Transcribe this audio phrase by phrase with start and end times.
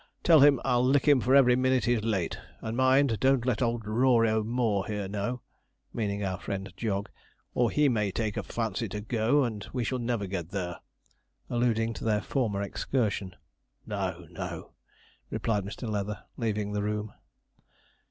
[0.23, 3.85] Tell him, I'll lick him for every minute he's late; and, mind, don't let old
[3.85, 5.43] Rory O'More here know,'
[5.93, 7.07] meaning our friend Jog,
[7.53, 10.79] 'or he may take a fancy to go, and we shall never get there,'
[11.51, 13.35] alluding to their former excursion.
[13.85, 14.71] 'No, no,'
[15.29, 15.87] replied Mr.
[15.87, 17.13] Leather, leaving the room.